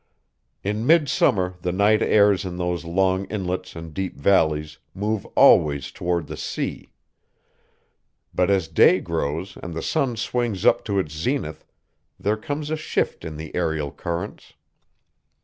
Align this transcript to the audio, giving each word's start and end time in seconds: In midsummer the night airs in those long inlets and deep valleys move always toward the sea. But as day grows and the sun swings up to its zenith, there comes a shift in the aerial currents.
In 0.63 0.87
midsummer 0.87 1.57
the 1.61 1.71
night 1.71 2.01
airs 2.01 2.43
in 2.43 2.57
those 2.57 2.85
long 2.85 3.25
inlets 3.25 3.75
and 3.75 3.93
deep 3.93 4.17
valleys 4.17 4.79
move 4.95 5.27
always 5.35 5.91
toward 5.91 6.25
the 6.25 6.35
sea. 6.37 6.91
But 8.33 8.49
as 8.49 8.67
day 8.67 8.99
grows 8.99 9.59
and 9.61 9.75
the 9.75 9.83
sun 9.83 10.15
swings 10.17 10.65
up 10.65 10.83
to 10.85 10.97
its 10.97 11.13
zenith, 11.13 11.65
there 12.19 12.35
comes 12.37 12.71
a 12.71 12.75
shift 12.77 13.23
in 13.23 13.37
the 13.37 13.53
aerial 13.53 13.91
currents. 13.91 14.53